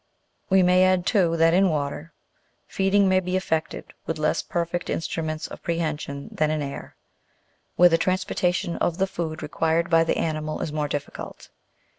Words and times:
We 0.49 0.63
may 0.63 0.83
add, 0.83 1.05
too, 1.05 1.37
that 1.37 1.53
in 1.53 1.69
water, 1.69 2.11
feeding 2.65 3.07
may 3.07 3.19
be 3.19 3.37
effected 3.37 3.93
with 4.07 4.17
less 4.17 4.41
perfect 4.41 4.89
instruments 4.89 5.45
of 5.45 5.61
prehension 5.61 6.29
than 6.31 6.49
in 6.49 6.63
air, 6.63 6.95
where 7.75 7.89
the 7.89 7.99
transportation 7.99 8.77
of 8.77 8.97
the 8.97 9.05
food 9.05 9.43
required 9.43 9.91
by 9.91 10.03
the 10.03 10.17
animal 10.17 10.59
is 10.61 10.73
more 10.73 10.87
difficult. 10.87 11.49